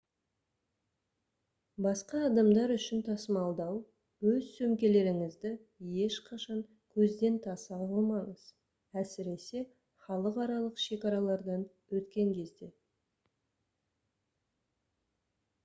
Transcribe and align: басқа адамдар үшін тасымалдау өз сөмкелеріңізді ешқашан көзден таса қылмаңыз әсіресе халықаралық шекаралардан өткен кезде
басқа 1.85 2.19
адамдар 2.27 2.71
үшін 2.75 3.01
тасымалдау 3.09 3.75
өз 4.29 4.47
сөмкелеріңізді 4.53 5.51
ешқашан 6.07 6.63
көзден 6.95 7.37
таса 7.45 7.79
қылмаңыз 7.91 8.45
әсіресе 9.03 9.63
халықаралық 10.07 10.81
шекаралардан 10.87 11.67
өткен 11.99 12.33
кезде 12.39 12.71